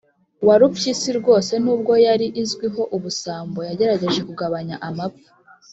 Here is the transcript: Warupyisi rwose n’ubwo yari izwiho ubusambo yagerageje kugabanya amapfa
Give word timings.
Warupyisi 0.47 1.09
rwose 1.19 1.53
n’ubwo 1.63 1.93
yari 2.05 2.27
izwiho 2.41 2.83
ubusambo 2.97 3.59
yagerageje 3.67 4.21
kugabanya 4.29 4.75
amapfa 4.89 5.29